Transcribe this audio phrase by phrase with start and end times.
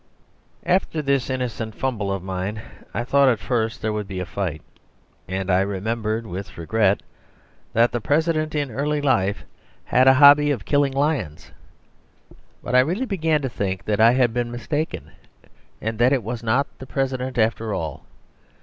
[0.65, 2.59] After this innocent CRI DE COEUR of mine,
[2.91, 4.63] I thought at first there would be a fight,
[5.27, 7.03] and I remembered with regret
[7.73, 9.43] that the President in early life
[9.83, 11.51] had had a hobby of killing lions.
[12.63, 15.11] But really I began to think that I had been mistaken,
[15.79, 18.03] and that it was not the President after all.